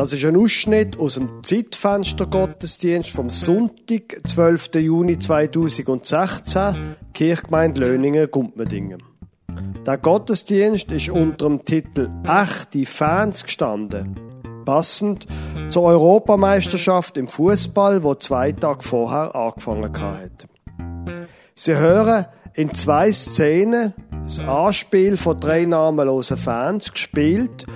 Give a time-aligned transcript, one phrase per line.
[0.00, 4.76] Das ist ein Ausschnitt aus dem Zeitfenster Gottesdienst vom Sonntag, 12.
[4.76, 9.02] Juni 2016, Kirchgemeinde Löningen, Gumpmedingen.
[9.84, 14.14] Der Gottesdienst ist unter dem Titel Echte Fans gestanden.
[14.64, 15.26] Passend
[15.68, 20.46] zur Europameisterschaft im Fußball, wo zwei Tage vorher angefangen hat.
[21.54, 22.24] Sie hören
[22.54, 23.92] in zwei Szenen
[24.22, 27.66] das Anspiel von drei namenlosen Fans gespielt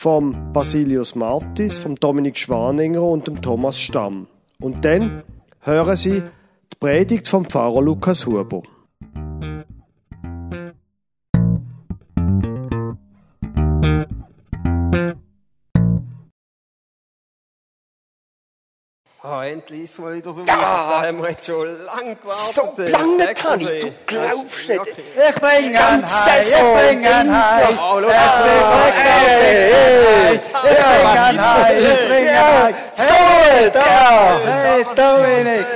[0.00, 4.28] vom Basilius Martis, vom Dominik Schwaninger und dem Thomas Stamm.
[4.58, 5.22] Und dann
[5.60, 6.22] hören Sie
[6.72, 8.62] die Predigt vom Pfarrer Lukas Huber.
[19.22, 20.56] Oh, endlich ist mal wieder so Ja.
[20.56, 22.54] Da haben wir jetzt schon lange gewartet.
[22.54, 24.80] So lange, Tani, du glaubst nicht.
[24.88, 26.02] Ich bring ihn heim,
[26.40, 27.78] ich bring ihn heim.
[27.78, 28.08] Oh, schau,
[30.30, 32.74] Ich bring ihn heim, ich bring ihn heim.
[32.94, 34.38] So, Hey, da.
[34.46, 35.66] hey, Dominik.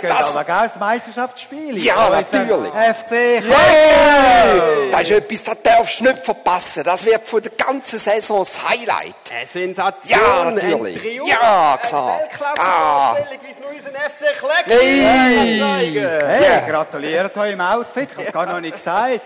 [0.00, 1.78] Geht das- aber gell, das Meisterschaftsspiel.
[1.78, 2.72] Ja, der natürlich.
[2.72, 3.10] FC
[3.42, 6.84] Hey, das ist etwas, das darfst du nicht verpassen.
[6.84, 9.14] Das wird von der ganzen Saison das Highlight.
[9.32, 10.96] Eine Sensation, Ja, natürlich.
[10.96, 12.10] ein Triumph, Ja, klar.
[12.12, 16.42] Eine Weltklasse-Vorstellung, wie es nur unser FC Kleck Hey.
[16.42, 16.60] Ja.
[16.68, 18.08] gratuliere zu eurem Outfit.
[18.10, 19.20] Ich habe es gar noch nicht gesagt.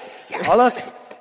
[0.48, 0.72] Alles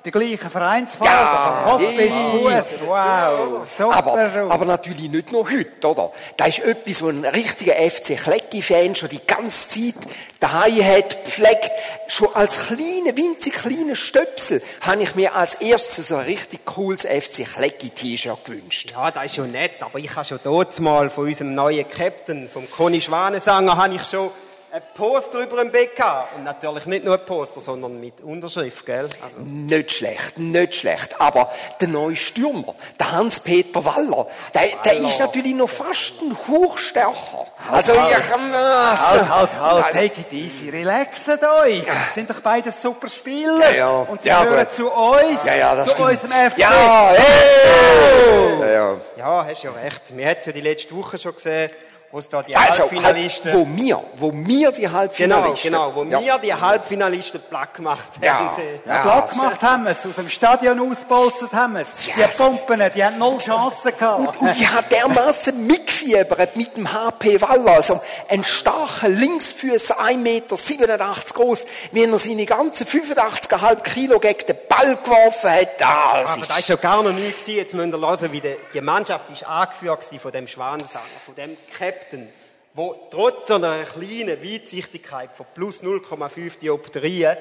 [0.04, 1.06] die gleichen Vereinsfarben.
[1.06, 2.12] Ja, Kopf bis.
[2.12, 2.80] Fuß.
[2.86, 3.96] Wow, super.
[3.96, 6.12] Aber, aber natürlich nicht nur heute, oder?
[6.36, 10.08] Das ist etwas, was ein richtiger FC Klecki-Fan schon die ganze Zeit
[10.40, 11.70] daheim hat, pflegt.
[12.08, 17.02] Schon als kleine, winzig kleine Stöpsel habe ich mir als erstes so ein richtig cooles
[17.02, 18.92] FC Klecki-T-Shirt gewünscht.
[18.92, 22.48] Ja, das ist schon nett, aber ich habe schon dort mal von unserem neuen Captain,
[22.48, 24.30] vom Conny Schwanesanger, habe ich schon
[24.70, 26.36] ein Poster über dem gehabt.
[26.36, 29.08] Und natürlich nicht nur ein Poster, sondern mit Unterschrift, gell?
[29.22, 31.20] Also, Nicht schlecht, nicht schlecht.
[31.20, 37.46] Aber der neue Stürmer, der Hans-Peter Waller, der, der ist natürlich noch fast ein Hochstärker.
[37.70, 37.98] Also ich...
[37.98, 41.82] Halt, halt, halt, take it easy, relaxet euch.
[42.14, 43.58] Sind doch beide super Spieler.
[43.70, 43.88] Ja, ja.
[43.90, 44.74] Und sie Ja, gehören gut.
[44.74, 46.10] zu uns, Ja, ja, das zu stimmt.
[46.22, 46.58] unserem FC.
[46.58, 48.60] Ja, hey!
[48.60, 48.96] Ja, ja.
[49.16, 50.16] ja, hast ja recht.
[50.16, 51.70] Wir haben es ja die letzte Woche schon gesehen,
[52.10, 53.52] wo es da die Also, Halbfinalisten...
[53.52, 55.70] halt, wo wir, wo wir die Genau, Halbfinalisten.
[55.72, 56.20] genau, wo ja.
[56.20, 58.24] wir die Halbfinalisten platt gemacht haben.
[58.24, 58.56] Ja.
[58.58, 61.90] Äh, Ja, platt gemacht haben wir es, aus dem Stadion ausbolzert haben wir es.
[62.06, 62.36] Yes.
[62.38, 64.20] Die Pumpen, die haben null Chancen gehabt.
[64.20, 70.16] Und, und ich habe dermaßen mitgefiebert mit dem HP Waller, also ein starker Linksfüßer, 1,87
[70.16, 75.68] Meter groß, wie er seine ganzen 85,5 Kilo gegen den Ball geworfen hat.
[75.82, 77.56] Ah, das Aber ist- das ist ja gar noch nie gewesen.
[77.56, 81.56] Jetzt müsst ihr hören, wie die, die Mannschaft ist angeführt von dem Schwanensanger, von dem
[81.98, 82.28] Captain,
[82.74, 87.36] wo trotz einer kleinen Weitsichtigkeit von plus 0,5 Dioptrien,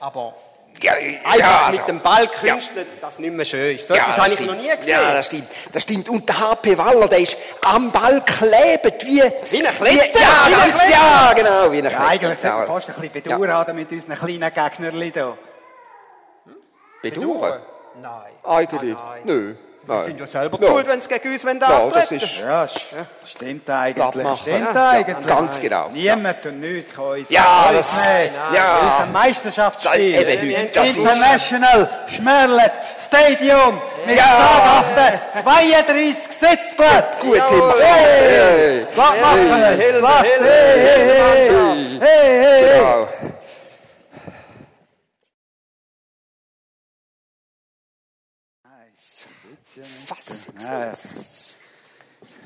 [0.00, 0.34] aber
[0.82, 3.88] ja, einfach ja, mit also- dem Ball künstelt, das nicht mehr schön ist.
[3.88, 4.50] So etwas das habe ich stimmt.
[4.50, 4.88] noch nie gesehen.
[4.88, 5.48] Ja, das stimmt.
[5.72, 6.08] Das stimmt.
[6.08, 9.22] Und der HP Waller, der ist am Ball klebend wie...
[9.50, 10.18] Wie eine Klette.
[10.18, 12.06] Wie, ja, Wie ganz, ja, genau, wie eine Klette.
[12.06, 12.66] Eigentlich sollten wir Ja.
[12.66, 15.38] fast ein bisschen Bedauern haben mit unseren kleinen Gegnerli hier.
[17.02, 17.60] Bedauern?
[18.00, 18.32] Nein.
[18.44, 18.96] Eigentlich.
[18.96, 19.22] Ah, nein.
[19.24, 19.54] Nö.
[19.84, 20.04] Nein.
[20.06, 20.68] sind ja selber Ja.
[20.68, 22.38] schuld, wenn sie gegen uns Ja, das ist...
[22.40, 22.66] Ja,
[23.28, 24.38] stimmt eigentlich.
[24.40, 25.26] Stimmt Ja, eigentlich.
[25.26, 25.88] ganz genau.
[25.92, 28.34] Niemand und nichts kann uns Ja, uns das- nehmen.
[28.54, 28.78] ja.
[29.00, 30.12] Unser Meisterschaftsspiel.
[30.12, 32.72] Das- eben, wir das ist- International Schmerlet
[33.04, 34.24] Stadium mit Ja.
[34.24, 37.20] sagenhaften 32 Sitzplätzen.
[37.20, 37.72] Gut, Tim.
[37.80, 39.66] Hey, was machen wir?
[39.66, 40.20] Hilfe, Was?
[40.22, 42.78] Hilfe, Hey, hey, hey, hey, hey, hey.
[42.78, 43.31] Genau.
[50.06, 51.56] Fassungslos.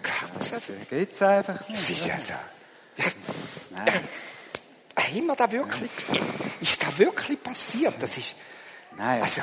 [0.03, 0.61] Grausam.
[0.91, 1.81] Geht's einfach nicht.
[1.81, 2.33] Das ist ja so.
[3.77, 3.93] Ja.
[5.03, 5.91] Haben wir da wirklich,
[6.61, 7.95] ist da wirklich passiert?
[8.01, 8.37] Das ist,
[8.97, 9.43] Nein, also,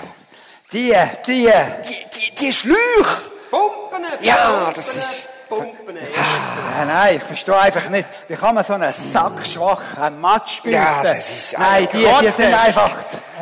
[0.71, 0.93] die,
[1.27, 3.31] die, die, die, die Schläuche.
[3.51, 4.03] Pumpen!
[4.21, 5.95] Ja, Pumpen, das ist- Pumpen!
[5.95, 10.73] Nein, nein, ich verstehe einfach nicht, wie kann man so einen sackschwachen Match spielen?
[10.73, 12.91] Ja, das ist also Nein, die, die Gott, sind das- einfach...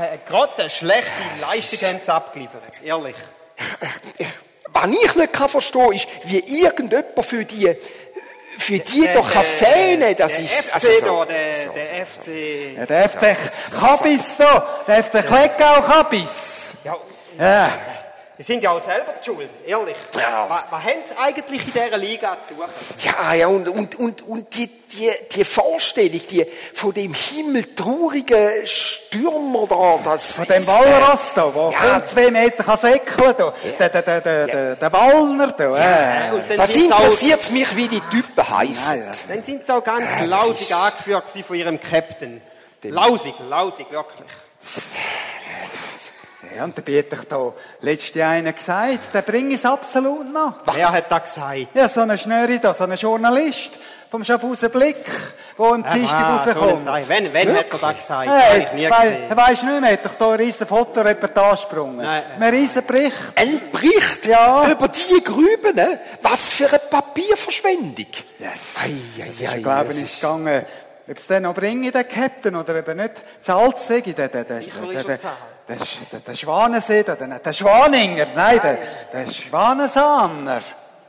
[0.02, 2.64] Äh, Gerade eine schlechte Leistung haben sie abgeliefert.
[2.84, 3.16] Ehrlich.
[4.74, 7.76] Was ich nicht kann verstehen ist, wie irgendjemand für die,
[8.58, 9.44] für die Der- doch kann
[10.16, 11.06] das der ist, FC also so.
[11.06, 12.78] da, der, der FC.
[12.78, 13.38] Ja, der FC
[13.80, 16.28] Kabis da, der FC Kleckau Kabis.
[16.84, 16.98] Ja,
[17.38, 17.70] Ja.
[18.38, 19.98] Die sind ja auch selber die schuld, ehrlich.
[20.16, 20.46] Ja.
[20.48, 22.70] Was, was haben sie eigentlich in dieser Liga zu suchen?
[23.00, 29.68] Ja, ja, und, und, und, und die, die, die Vorstellung, die, von dem himmeltraurigen Stürmer
[29.68, 32.06] da, das Von dem ist, Walross da, der ja.
[32.08, 33.54] zwei Meter kann säckeln da.
[33.78, 35.78] Der, der, der, der, der, der Wallner da.
[35.78, 36.34] Ja.
[36.56, 39.00] Was sind sie auch, interessiert mich, wie die Typen heißen?
[39.00, 42.42] Nein, dann sind sie auch ganz lausig angeführt von ihrem Captain.
[42.84, 44.28] Lausig, lausig, wirklich.
[46.56, 50.56] Ja, und der Peter hat da letztes Jahr einer gesagt, der bringt es absolut noch.
[50.74, 51.68] Wer hat das gesagt?
[51.74, 55.06] Ja, so ein Schnöri da, so ein Journalist vom Schaffhausen Blick,
[55.58, 56.84] der am Dienstag so rauskommt.
[56.84, 57.08] Zeichen.
[57.10, 58.30] Wenn, wenn hat er das gesagt?
[58.30, 59.38] Hey, ich nie wei- gesehen.
[59.38, 61.98] weisst du nicht mehr, hat doch da eine riesen Fotoreportage gesprungen.
[61.98, 62.24] Nein.
[62.40, 63.16] Ein riesen Bericht.
[63.36, 64.70] Ein Bericht Ja.
[64.70, 66.00] über die Grüben, ne?
[66.22, 68.06] Was für eine Papierverschwendung.
[68.40, 68.50] Yes.
[68.84, 70.66] Ei, ei, ei, Ich glaube, das es ist gegangen,
[71.10, 73.14] ob es den noch bringen, den Captain, oder eben nicht.
[73.42, 75.36] Zahlt sei, der, der, der, Sicher der, ist der, er zahlt.
[75.72, 78.78] Der, der, der Schwanensee, der, der, der Schwaninger, nein, der,
[79.12, 80.62] der Schwanensahner.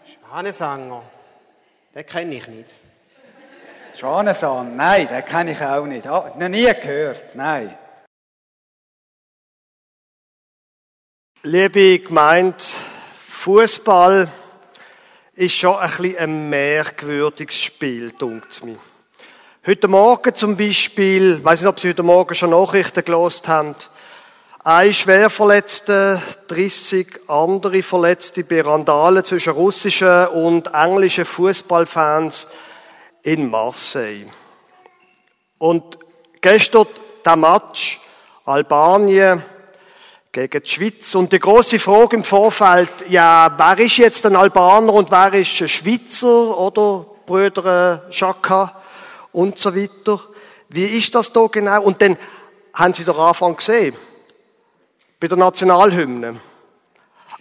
[0.06, 1.02] Schwanesanger.
[1.94, 2.74] Den kenne ich nicht.
[3.94, 6.06] Schwanensahn, nein, den kenne ich auch nicht.
[6.06, 7.76] Ah, noch nie gehört, nein.
[11.42, 12.56] Liebe Gemeinde,
[13.26, 14.30] Fußball
[15.34, 18.78] ist schon ein bisschen ein merkwürdiges Spiel, dunkt mir.
[19.66, 23.74] Heute Morgen zum Beispiel, ich weiß nicht, ob Sie heute Morgen schon Nachrichten gelost haben,
[24.64, 32.46] ein Schwerverletzter, 30 andere Verletzte bei Randalen zwischen russischen und englischen Fußballfans
[33.22, 34.26] in Marseille.
[35.58, 35.98] Und
[36.40, 36.86] gestern
[37.24, 38.00] der Match
[38.44, 39.42] Albanien
[40.30, 41.14] gegen die Schweiz.
[41.14, 45.60] Und die große Frage im Vorfeld, ja, wer ist jetzt ein Albaner und wer ist
[45.60, 48.80] ein Schweizer oder Brüder Schaka
[49.32, 50.20] und so weiter.
[50.68, 51.82] Wie ist das da genau?
[51.82, 52.16] Und dann
[52.74, 53.94] haben Sie den Anfang gesehen.
[55.22, 56.40] Bei der Nationalhymne.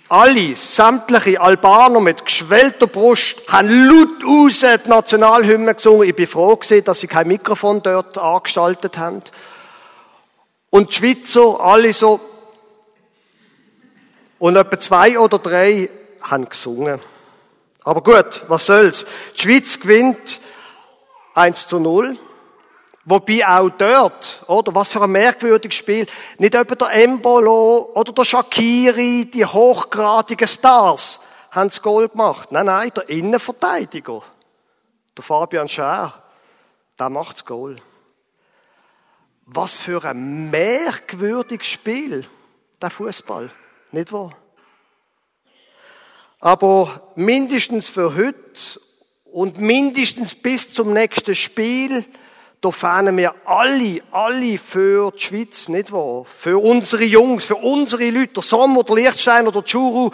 [0.07, 6.07] Alle, sämtliche Albaner mit geschwellter Brust haben laut raus die Nationalhymne gesungen.
[6.07, 9.23] Ich bin froh gewesen, dass sie kein Mikrofon dort angestaltet haben.
[10.69, 12.19] Und die Schweizer, alle so,
[14.37, 15.89] und etwa zwei oder drei
[16.21, 17.01] haben gesungen.
[17.83, 19.07] Aber gut, was soll's.
[19.37, 20.39] Die Schweiz gewinnt
[21.33, 22.15] 1 zu 0.
[23.03, 26.05] Wobei auch dort, oder, was für ein merkwürdiges Spiel,
[26.37, 31.19] nicht etwa der Embolo oder der Shakiri, die hochgradigen Stars,
[31.49, 32.51] haben das Goal gemacht.
[32.51, 34.21] Nein, nein, der Innenverteidiger,
[35.17, 36.13] der Fabian Schär,
[36.99, 37.77] der macht das Goal.
[39.45, 42.25] Was für ein merkwürdiges Spiel,
[42.79, 43.51] der Fußball,
[43.91, 44.37] nicht wahr?
[46.39, 48.79] Aber mindestens für heute
[49.25, 52.05] und mindestens bis zum nächsten Spiel,
[52.61, 56.25] da fahnen wir alle, alle für die Schweiz, nicht wahr?
[56.25, 60.11] Für unsere Jungs, für unsere Leute, der Sommer, der Lichtstein oder der Churu,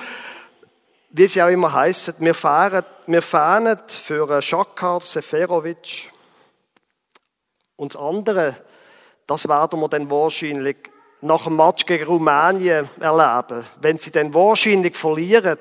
[1.09, 2.15] wie sie auch immer heißen.
[2.19, 6.09] Wir fahren, wir fahnen für Shakar Seferovic.
[7.75, 8.55] Und das andere,
[9.27, 10.77] das werden wir dann wahrscheinlich
[11.19, 13.65] nach dem Match gegen Rumänien erleben.
[13.81, 15.59] Wenn sie dann wahrscheinlich verlieren,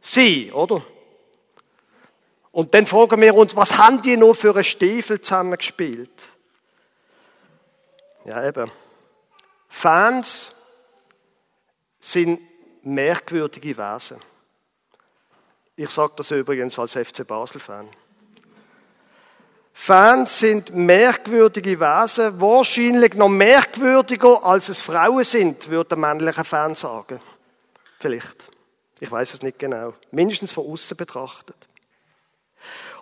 [0.00, 0.82] sie, oder?
[2.52, 6.28] Und dann fragen wir uns, was haben die noch für einen Stiefel zusammengespielt?
[8.26, 8.70] Ja, eben.
[9.68, 10.54] Fans
[11.98, 12.40] sind
[12.82, 14.20] merkwürdige Wesen.
[15.76, 17.88] Ich sage das übrigens als FC Basel-Fan.
[19.72, 26.74] Fans sind merkwürdige Wesen, wahrscheinlich noch merkwürdiger, als es Frauen sind, würde der männliche Fan
[26.74, 27.18] sagen.
[27.98, 28.44] Vielleicht.
[29.00, 29.94] Ich weiß es nicht genau.
[30.10, 31.56] Mindestens von außen betrachtet.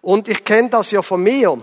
[0.01, 1.63] Und ich kenne das ja von mir.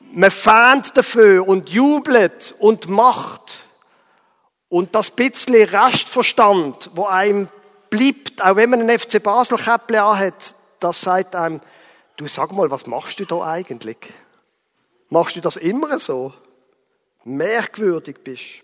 [0.00, 3.66] Man fähnt dafür und jubelt und macht.
[4.68, 7.48] Und das bisschen Restverstand, wo einem
[7.90, 11.60] bleibt, auch wenn man ein FC Basel Käppli anhat, das sagt einem,
[12.16, 13.98] du sag mal, was machst du da eigentlich?
[15.10, 16.32] Machst du das immer so?
[17.24, 18.62] Merkwürdig bist.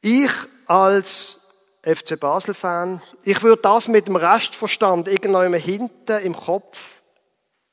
[0.00, 0.30] Ich
[0.66, 1.40] als
[1.86, 7.00] FC Basel-Fan, ich würde das mit dem Restverstand irgendwann hinten im Kopf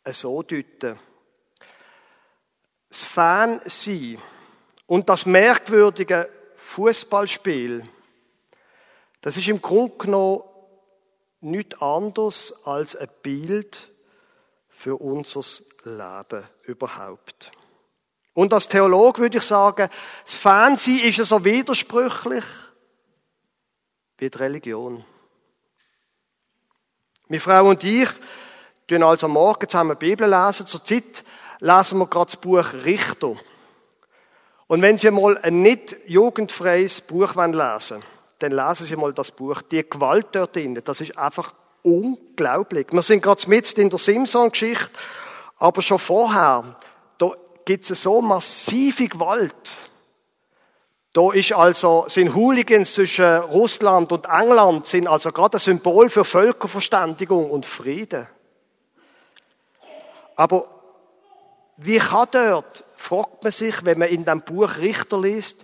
[0.06, 1.00] so deuten.
[2.90, 4.20] Das Fan sein
[4.86, 7.90] und das merkwürdige Fußballspiel,
[9.22, 10.44] das ist im Grunde genommen
[11.42, 13.92] nichts anderes als ein Bild
[14.70, 15.42] für unser
[15.86, 17.52] Leben überhaupt.
[18.36, 19.90] Und als Theologe würde ich sagen,
[20.24, 22.44] das Fansein ist so widersprüchlich
[24.24, 25.04] wie die Religion.
[27.28, 28.08] Meine Frau und ich
[28.88, 30.66] tun also Morgen zusammen Bibel lesen.
[30.66, 31.26] Zur Zeit
[31.60, 33.36] lesen wir gerade das Buch Richter.
[34.68, 38.04] Und wenn Sie mal ein nicht jugendfreies Buch lesen wollen,
[38.40, 39.62] dann lesen Sie mal das Buch.
[39.62, 42.88] Die Gewalt dort drin, das ist einfach unglaublich.
[42.92, 44.90] Wir sind gerade mitten in der Simson-Geschichte,
[45.58, 46.78] aber schon vorher,
[47.18, 47.32] da
[47.66, 49.90] gibt es so massive Gewalt.
[51.14, 56.26] Da ist also, sind Hooligans zwischen Russland und England, sind also gerade ein Symbol für
[56.26, 58.28] Völkerverständigung und Frieden.
[60.36, 60.68] Aber
[61.78, 65.64] wie kann dort, fragt man sich, wenn man in dem Buch Richter liest,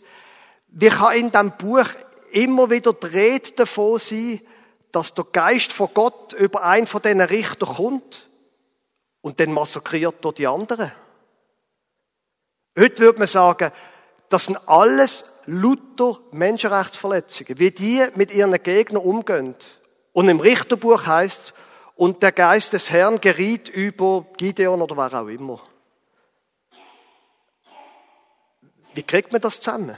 [0.71, 1.87] Wie kann in diesem Buch
[2.31, 4.41] immer wieder die Rede davon sein,
[4.91, 8.29] dass der Geist von Gott über einen von diesen Richter kommt
[9.21, 10.91] und dann massakriert er die anderen?
[12.77, 13.71] Heute würde man sagen,
[14.29, 19.55] das sind alles lauter Menschenrechtsverletzungen, wie die mit ihren Gegnern umgehen.
[20.13, 21.53] Und im Richterbuch heißt es,
[21.95, 25.61] und der Geist des Herrn geriet über Gideon oder wer auch immer.
[28.93, 29.97] Wie kriegt man das zusammen?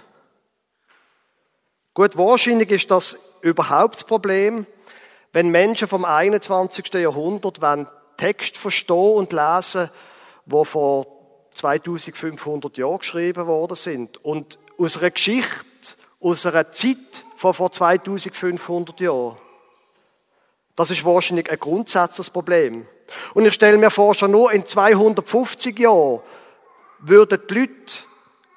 [1.94, 4.66] Gut, wahrscheinlich ist das überhaupt das Problem,
[5.32, 6.92] wenn Menschen vom 21.
[6.96, 9.90] Jahrhundert wenn Text verstehen und lesen,
[10.46, 11.06] wo vor
[11.54, 19.00] 2500 Jahren geschrieben worden sind und aus einer Geschichte, aus einer Zeit von vor 2500
[19.00, 19.38] Jahren.
[20.76, 22.88] Das ist wahrscheinlich ein grundsätzliches Problem.
[23.34, 26.22] Und ich stelle mir vor, schon nur in 250 Jahren
[27.00, 27.74] würden die Leute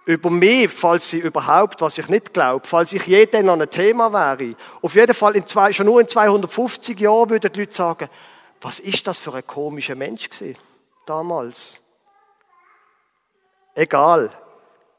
[0.07, 4.13] über mich, falls sie überhaupt, was ich nicht glaube, falls ich jeder noch ein Thema
[4.13, 8.09] wäre, auf jeden Fall in zwei, schon nur in 250 Jahren würden die Leute sagen,
[8.61, 10.59] was ist das für ein komischer Mensch gewesen,
[11.07, 11.79] damals?
[13.75, 14.31] Egal.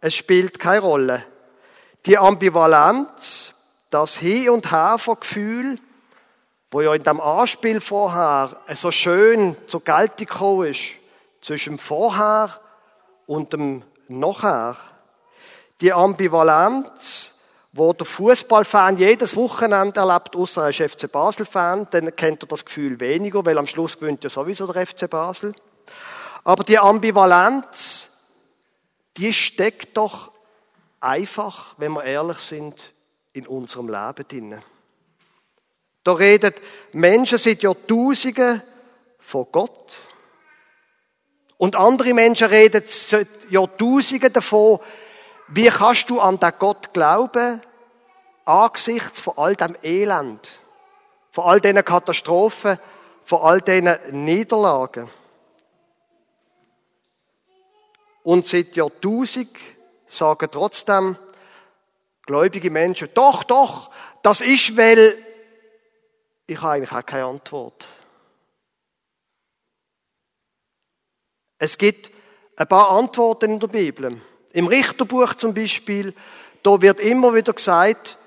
[0.06, 1.26] Es spielt keine Rolle.
[2.06, 3.56] Die Ambivalenz,
[3.90, 5.80] das Hin und Her von Gefühl,
[6.70, 10.82] wo ja in dem Anspiel vorher so schön zur Geltung gekommen ist,
[11.42, 12.52] zwischen dem Vorher
[13.26, 14.78] und dem Nachher.
[15.82, 17.34] Die Ambivalenz,
[17.74, 22.64] wo der Fußballfan jedes Wochenende erlebt, außer er ist FC Basel-Fan, dann kennt er das
[22.64, 25.56] Gefühl weniger, weil am Schluss gewinnt ja sowieso der FC Basel.
[26.44, 28.12] Aber die Ambivalenz,
[29.18, 30.32] die steckt doch
[31.00, 32.94] einfach, wenn wir ehrlich sind,
[33.34, 34.62] in unserem Leben drin.
[36.04, 36.54] Da reden
[36.94, 38.62] Menschen seit Jahrtausenden
[39.20, 39.98] von Gott.
[41.58, 44.80] Und andere Menschen reden seit Jahrtausenden davon,
[45.48, 47.62] wie kannst du an den Gott glauben,
[48.46, 50.60] angesichts von all dem Elend,
[51.32, 52.78] von all diesen Katastrophen,
[53.24, 55.10] von all diesen Niederlagen.
[58.26, 59.52] Und seit Jahrtausend
[60.08, 61.16] sagen trotzdem
[62.26, 63.92] gläubige Menschen, doch, doch,
[64.24, 65.14] das ist, weil
[66.48, 67.88] ich habe eigentlich auch keine Antwort.
[71.60, 72.10] Es gibt
[72.56, 74.20] ein paar Antworten in der Bibel.
[74.54, 76.16] Im Richterbuch zum Beispiel,
[76.64, 78.18] da wird immer wieder gesagt,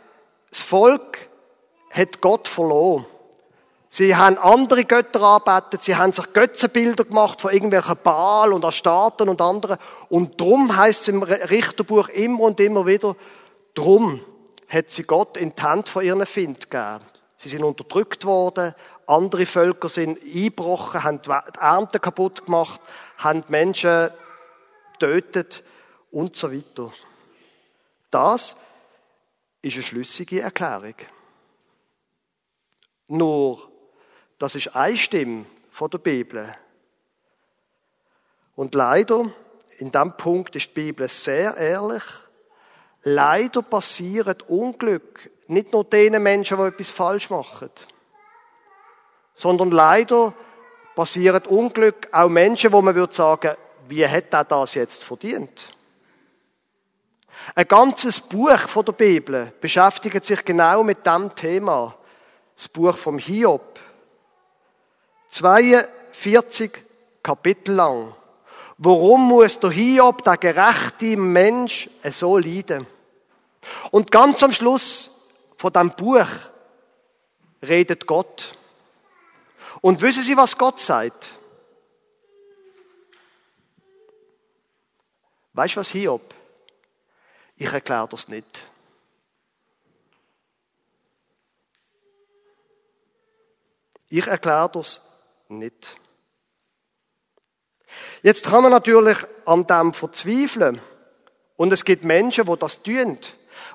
[0.50, 1.28] das Volk
[1.90, 3.04] hat Gott verloren.
[3.90, 9.30] Sie haben andere Götter arbeitet, sie haben sich Götzenbilder gemacht von irgendwelchen Baal und Astarten
[9.30, 9.78] und anderen.
[10.10, 13.16] Und drum heißt es im Richterbuch immer und immer wieder,
[13.74, 14.20] drum
[14.68, 17.00] hat sie Gott in die Hand von ihren Find gegeben.
[17.38, 18.74] Sie sind unterdrückt worden,
[19.06, 22.80] andere Völker sind eingebrochen, haben die Ernte kaputt gemacht,
[23.16, 24.10] haben Menschen
[24.92, 25.64] getötet
[26.10, 26.92] und so weiter.
[28.10, 28.54] Das
[29.62, 30.94] ist eine schlüssige Erklärung.
[33.06, 33.77] Nur
[34.38, 36.54] das ist eine Stimme von der Bibel.
[38.54, 39.30] Und leider,
[39.78, 42.02] in diesem Punkt ist die Bibel sehr ehrlich,
[43.02, 47.70] leider passiert Unglück nicht nur denen Menschen, die etwas falsch machen,
[49.34, 50.34] sondern leider
[50.94, 53.56] passiert Unglück auch Menschen, wo man würde sagen,
[53.88, 55.72] wie hat er das jetzt verdient?
[57.54, 61.94] Ein ganzes Buch von der Bibel beschäftigt sich genau mit dem Thema.
[62.56, 63.67] Das Buch vom Hiob.
[65.30, 66.70] 42
[67.22, 68.14] Kapitel lang.
[68.78, 72.86] Warum muss der Hiob, der gerechte Mensch, so leiden?
[73.90, 75.10] Und ganz am Schluss
[75.56, 76.28] von dem Buch
[77.62, 78.56] redet Gott.
[79.80, 81.28] Und wissen Sie, was Gott sagt?
[85.52, 86.34] Weißt du was, Hiob?
[87.56, 88.62] Ich erkläre das nicht.
[94.08, 95.02] Ich erkläre das
[95.48, 95.96] nicht.
[98.22, 100.80] Jetzt kann man natürlich an dem verzweifeln.
[101.56, 103.18] Und es gibt Menschen, wo das tun.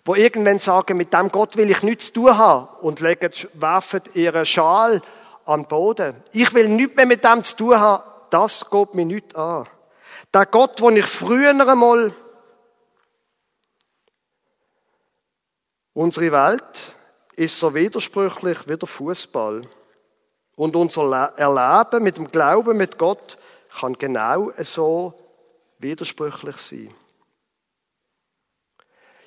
[0.05, 2.67] Wo irgendwann sagen, mit dem Gott will ich nichts zu tun haben.
[2.81, 5.01] Und legen, werfen ihren Schal
[5.47, 6.15] den Boden.
[6.31, 8.03] Ich will nichts mehr mit dem zu tun haben.
[8.29, 9.67] Das geht mir nicht an.
[10.33, 12.13] Der Gott, den ich früher einmal
[15.95, 16.95] Unsere Welt
[17.35, 19.61] ist so widersprüchlich wie der Fußball.
[20.55, 23.37] Und unser Erleben mit dem Glauben mit Gott
[23.79, 25.13] kann genau so
[25.79, 26.93] widersprüchlich sein.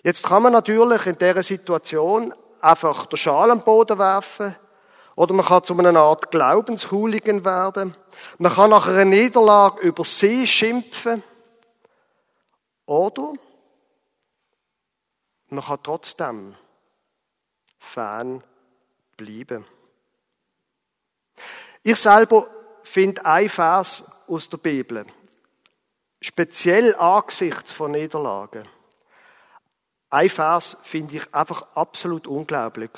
[0.03, 4.55] Jetzt kann man natürlich in dieser Situation einfach den Schal am Boden werfen
[5.17, 7.97] oder man kann zu einer Art Glaubenshooligan werden.
[8.39, 11.25] Man kann nach einer Niederlage über sie schimpfen
[12.85, 13.33] oder
[15.49, 16.55] man kann trotzdem
[17.79, 18.45] Fan
[19.17, 19.65] bleiben.
[21.89, 22.49] Ich selber
[22.83, 25.07] finde ein Vers aus der Bibel,
[26.21, 28.67] speziell angesichts von Niederlagen.
[30.11, 32.91] Ein Vers finde ich einfach absolut unglaublich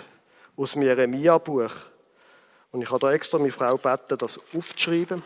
[0.57, 1.71] aus dem Jeremia-Buch.
[2.71, 5.23] Und ich habe da extra meine Frau gebeten, das aufzuschreiben.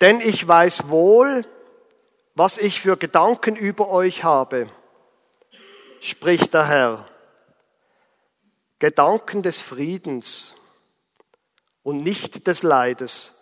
[0.00, 1.46] Denn ich weiß wohl,
[2.34, 4.68] was ich für Gedanken über euch habe,
[6.00, 7.08] spricht der Herr.
[8.80, 10.56] Gedanken des Friedens
[11.88, 13.32] und nicht des Leides,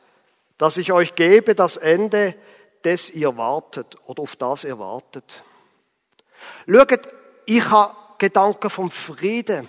[0.57, 2.37] dass ich euch gebe das Ende,
[2.85, 5.43] des ihr wartet oder auf das ihr wartet.
[6.69, 7.09] Schaut,
[7.45, 9.67] ich habe Gedanken vom Frieden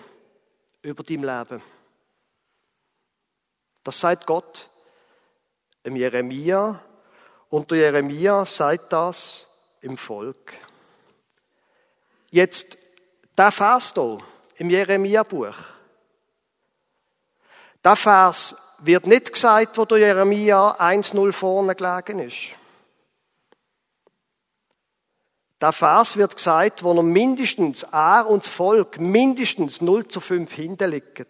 [0.83, 1.63] über dein Leben.
[3.83, 4.69] Das sagt Gott
[5.81, 6.79] im Jeremia
[7.49, 9.47] und der Jeremia sagt das
[9.81, 10.53] im Volk.
[12.29, 12.77] Jetzt
[13.35, 14.19] der Vers hier
[14.57, 15.55] im Jeremia-Buch.
[17.83, 22.55] Der Vers wird nicht gesagt, wo der Jeremia 1-0 vorne gelegen ist.
[25.59, 30.51] Der Vers wird gesagt, wo er mindestens, er und das Volk, mindestens 0 zu 5
[30.51, 31.25] hinterliegen.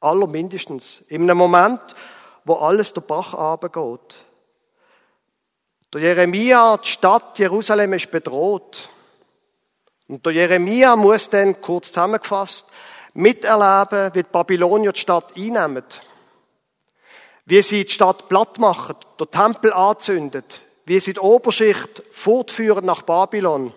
[0.00, 1.02] Aller mindestens.
[1.08, 1.80] In einem Moment,
[2.44, 4.24] wo alles der Bach runtergeht.
[5.92, 8.88] Der Jeremia, die Stadt Jerusalem ist bedroht.
[10.08, 12.66] Und der Jeremia muss dann, kurz zusammengefasst,
[13.12, 15.84] miterleben, wie die Babylonier die Stadt einnehmen.
[17.46, 23.02] Wie sie die Stadt platt machen, den Tempel anzündet, wie sie die Oberschicht fortführen nach
[23.02, 23.72] Babylon.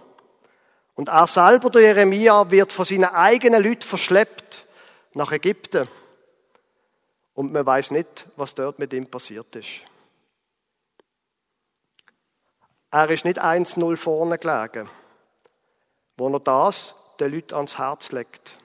[0.95, 4.65] Und er selber, der Jeremia, wird von seinen eigenen Leuten verschleppt
[5.13, 5.87] nach Ägypten.
[7.33, 9.83] Und man weiß nicht, was dort mit ihm passiert ist.
[12.89, 14.89] Er ist nicht 1-0 vorne gelegen,
[16.15, 18.57] wo er das den Leuten ans Herz legt.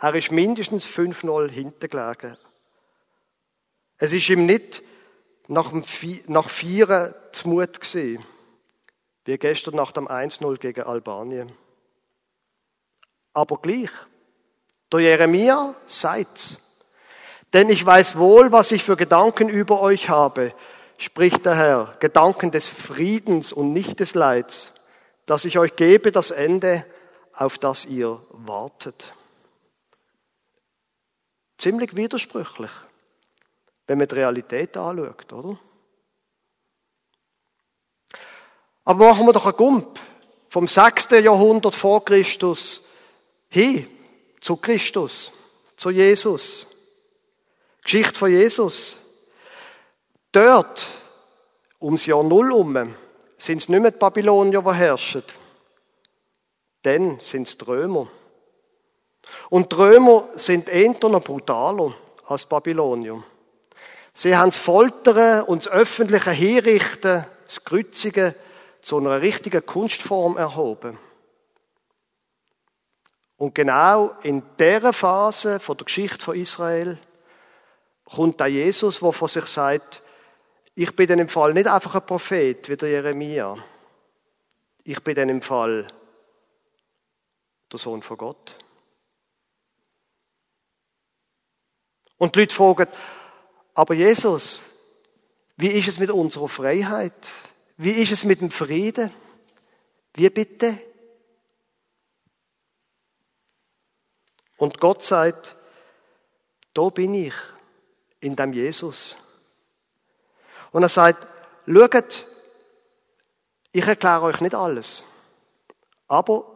[0.00, 2.36] Er ist mindestens 5-0 hinten gelegen.
[3.98, 4.82] Es ist ihm nicht
[5.48, 5.82] nach, dem
[6.26, 8.24] nach Vieren zu Mut gewesen,
[9.24, 11.52] wie gestern nach dem 1-0 gegen Albanien.
[13.34, 13.90] Aber gleich,
[14.92, 16.58] der Jeremia sagt's.
[17.52, 20.54] Denn ich weiß wohl, was ich für Gedanken über euch habe,
[20.98, 24.74] spricht der Herr, Gedanken des Friedens und nicht des Leids,
[25.26, 26.84] dass ich euch gebe das Ende,
[27.32, 29.14] auf das ihr wartet.
[31.56, 32.70] Ziemlich widersprüchlich,
[33.88, 35.58] wenn man die Realität anschaut, oder?
[38.84, 39.98] Aber machen wir doch einen Gump
[40.48, 41.08] vom 6.
[41.22, 42.84] Jahrhundert vor Christus
[43.48, 43.88] hin
[44.40, 45.32] zu Christus,
[45.76, 46.66] zu Jesus.
[47.82, 48.96] Geschichte von Jesus.
[50.32, 50.86] Dort,
[51.80, 52.94] ums Jahr Null um,
[53.38, 55.24] sind es nicht mehr die Babylonier, die herrschen.
[56.82, 58.08] Dann sind es die Römer.
[59.48, 61.94] Und die Römer sind eher noch brutaler
[62.26, 63.22] als Babylonier.
[64.20, 68.34] Sie haben das Foltern und das öffentliche Hinrichten, das Kreuzigen
[68.80, 70.98] zu einer richtigen Kunstform erhoben.
[73.36, 76.98] Und genau in dieser Phase der Geschichte von Israel
[78.06, 80.02] kommt da Jesus, der von sich sagt,
[80.74, 83.56] ich bin dann im Fall nicht einfach ein Prophet wie der Jeremia.
[84.82, 85.86] Ich bin dann im Fall
[87.70, 88.56] der Sohn von Gott.
[92.16, 92.88] Und die Leute fragen,
[93.78, 94.60] aber Jesus,
[95.56, 97.30] wie ist es mit unserer Freiheit?
[97.76, 99.14] Wie ist es mit dem Frieden?
[100.14, 100.82] Wie bitte?
[104.56, 105.54] Und Gott sagt,
[106.74, 107.34] da bin ich,
[108.18, 109.16] in dem Jesus.
[110.72, 111.24] Und er sagt,
[111.64, 112.26] schaut,
[113.70, 115.04] ich erkläre euch nicht alles,
[116.08, 116.50] aber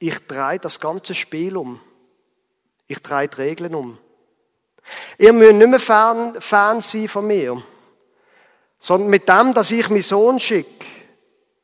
[0.00, 1.80] ich drehe das ganze Spiel um.
[2.88, 4.00] Ich drehe die Regeln um.
[5.18, 7.62] Ihr müsst nicht mehr Fan, Fan sein von mir,
[8.78, 10.86] sondern mit dem, dass ich meinen Sohn schicke,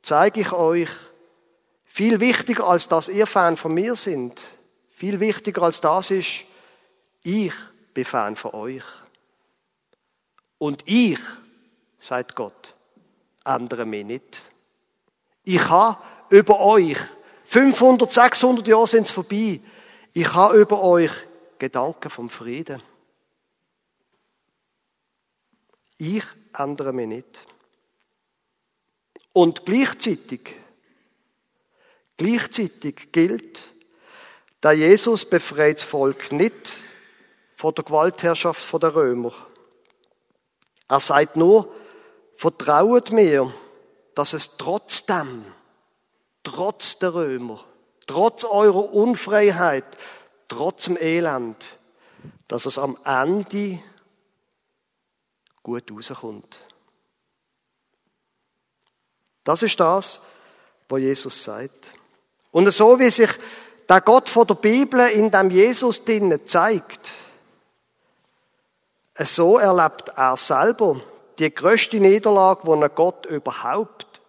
[0.03, 0.91] zeige ich euch,
[1.85, 4.41] viel wichtiger als dass ihr Fan von mir sind,
[4.91, 6.45] viel wichtiger als das ist,
[7.23, 7.53] ich
[7.95, 8.85] bin Fan von euch.
[10.59, 11.19] Und ich,
[11.99, 12.75] sagt Gott,
[13.45, 14.43] ändere mich nicht.
[15.45, 15.99] Ich habe
[16.31, 16.99] über euch,
[17.45, 19.61] 500, 600 Jahre sind es vorbei,
[20.13, 21.13] ich habe über euch
[21.59, 22.83] Gedanken vom Frieden.
[26.05, 26.25] Ich
[26.59, 27.47] ändere mich nicht.
[29.33, 30.57] Und gleichzeitig,
[32.17, 33.73] gleichzeitig gilt,
[34.61, 36.77] da Jesus befreit das Volk nicht
[37.55, 39.33] von der Gewaltherrschaft der Römer.
[40.89, 41.73] Er sagt nur,
[42.35, 43.55] vertraut mir,
[44.17, 45.45] dass es trotzdem
[46.43, 47.65] trotz der Römer,
[48.09, 49.85] trotz eurer Unfreiheit,
[50.49, 51.79] trotz dem Elend,
[52.49, 53.79] dass es am Ende
[55.63, 56.61] gut rauskommt.
[59.45, 60.21] Das ist das,
[60.89, 61.93] was Jesus sagt.
[62.51, 63.31] Und so wie sich
[63.89, 67.11] der Gott von der Bibel in dem Jesus drinnen zeigt,
[69.19, 71.01] so erlebt er selber
[71.39, 74.21] die größte Niederlage, die ein Gott überhaupt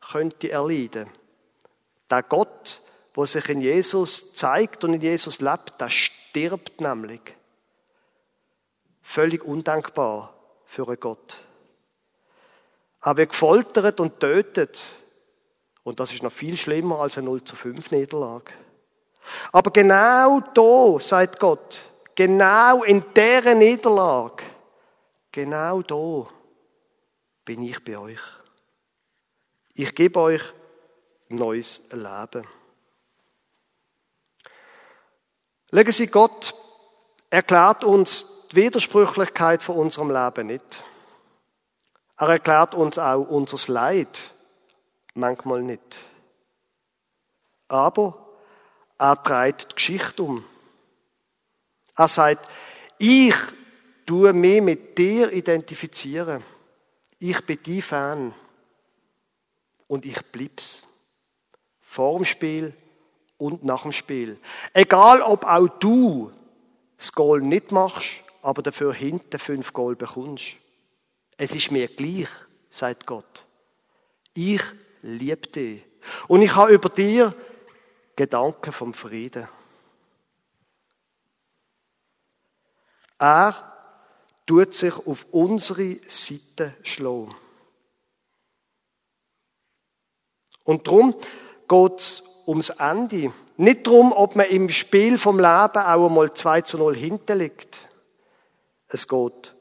[0.00, 1.10] könnte erleiden.
[2.08, 2.80] Der Gott,
[3.14, 7.20] wo sich in Jesus zeigt und in Jesus lebt, der stirbt nämlich.
[9.02, 10.34] Völlig undankbar
[10.70, 11.36] für einen Gott.
[13.02, 14.80] Er wird gefoltert und tötet.
[15.82, 18.52] Und das ist noch viel schlimmer als eine 0 zu 5 Niederlage.
[19.50, 21.80] Aber genau da, sagt Gott,
[22.14, 24.44] genau in dieser Niederlage,
[25.32, 26.28] genau da
[27.44, 28.20] bin ich bei euch.
[29.74, 30.42] Ich gebe euch
[31.28, 32.46] neues Leben.
[35.70, 36.54] Legen Sie, Gott
[37.28, 40.82] erklärt uns die Widersprüchlichkeit von unserem Leben nicht.
[42.16, 44.30] Er erklärt uns auch unser Leid
[45.14, 45.98] manchmal nicht.
[47.68, 48.26] Aber
[48.98, 50.44] er dreht die Geschichte um.
[51.96, 52.48] Er sagt,
[52.98, 53.34] ich
[54.04, 56.42] tue mich mit dir identifizieren.
[57.18, 58.34] Ich bin die Fan.
[59.86, 60.82] Und ich bleib's.
[61.80, 62.74] Vor dem Spiel
[63.38, 64.38] und nach dem Spiel.
[64.72, 66.32] Egal, ob auch du
[66.96, 70.56] das Goal nicht machst, aber dafür hinten fünf Goal bekommst.
[71.36, 72.28] Es ist mir gleich,
[72.68, 73.46] sagt Gott.
[74.34, 74.62] Ich
[75.02, 75.82] liebe dich.
[76.28, 77.34] Und ich habe über dir
[78.16, 79.48] Gedanken vom Frieden.
[83.18, 83.70] Er
[84.46, 87.34] tut sich auf unsere Seite schlagen.
[90.64, 91.14] Und darum
[91.68, 93.32] geht es ums Ende.
[93.56, 97.89] Nicht darum, ob man im Spiel vom Leben auch einmal 2 zu 0 hinterliegt.
[98.92, 99.54] Es geht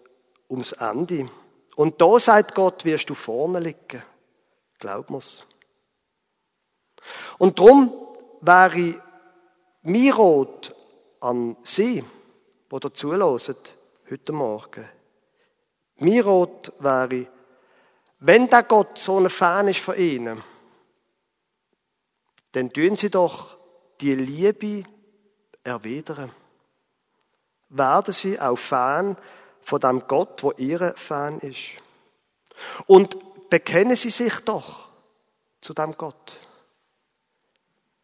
[0.50, 1.30] ums Ende.
[1.76, 4.04] Und da sagt Gott, wirst du vorne liegen.
[4.80, 5.46] Glaub mir's.
[7.38, 7.94] Und darum
[8.42, 9.02] wäre
[9.84, 10.76] mein Rot
[11.22, 12.04] an Sie,
[12.72, 13.56] die da zulassen,
[14.10, 14.89] heute Morgen.
[15.98, 17.28] Mein Rot wäre,
[18.20, 20.44] wenn der Gott so ein Fan ist von Ihnen,
[22.52, 23.58] dann tun Sie doch
[24.02, 24.84] die Liebe
[25.63, 26.32] erwidern.
[27.69, 29.15] Werden Sie auch Fan
[29.62, 31.77] von dem Gott, wo Ihr Fan ist.
[32.88, 34.89] Und bekennen Sie sich doch
[35.62, 36.39] zu dem Gott.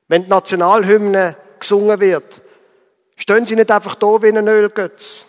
[0.08, 2.42] Wenn die Nationalhymne gesungen wird,
[3.16, 5.26] stehen Sie nicht einfach da wie ein Ölgötz,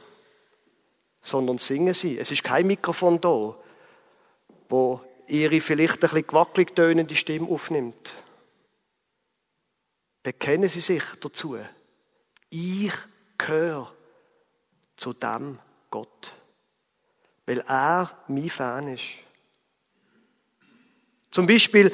[1.23, 2.19] sondern singen Sie.
[2.19, 3.57] Es ist kein Mikrofon da,
[4.69, 8.13] wo Ihre vielleicht ein bisschen gewackelig tönende Stimme aufnimmt.
[10.23, 11.57] Bekennen Sie sich dazu.
[12.51, 12.93] Ich
[13.39, 13.96] gehöre
[14.97, 15.59] zu dem
[15.91, 16.35] Gott,
[17.47, 19.05] weil er mein Fan ist.
[21.31, 21.93] Zum Beispiel,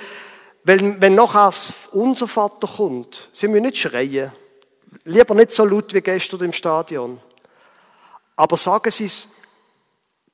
[0.65, 1.53] wenn, wenn nachher
[1.93, 4.33] unser Vater kommt, sie müssen nicht schreien.
[5.05, 7.21] Lieber nicht so laut wie gestern im Stadion.
[8.37, 9.29] Aber sagen Sie es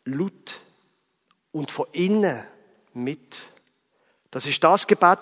[0.05, 0.61] laut
[1.53, 2.45] und von innen
[2.93, 3.37] mit.
[4.31, 5.19] Das ist das Gebet,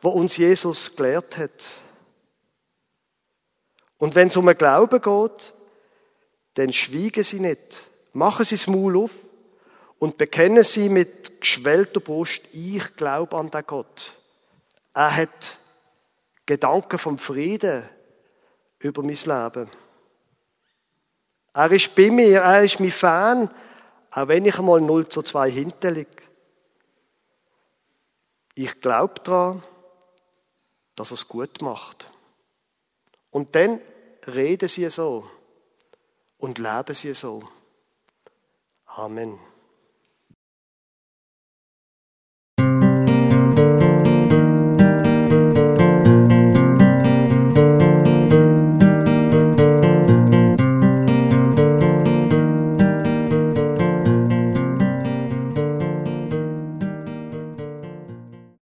[0.00, 1.68] wo uns Jesus gelehrt hat.
[3.98, 5.52] Und wenn es um den Glauben geht,
[6.58, 7.84] dann schwiegen Sie nicht.
[8.12, 9.12] Machen Sie das Maul auf
[10.00, 14.18] und bekennen Sie mit geschwellter Brust, ich glaube an den Gott.
[14.92, 15.58] Er hat
[16.46, 17.88] Gedanken vom Frieden
[18.80, 19.70] über mein Leben.
[21.54, 23.50] Er ist bei mir, er ist mein Fan,
[24.10, 26.10] auch wenn ich einmal 0 zu 2 hinterliege.
[28.54, 29.62] Ich glaube daran,
[30.96, 32.10] dass er es gut macht.
[33.30, 33.80] Und dann
[34.26, 35.30] reden sie so
[36.38, 37.46] und leben sie so.
[38.86, 39.38] Amen.